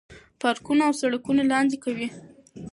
[0.41, 2.07] پارکونه او سړکونه لاندې کوي.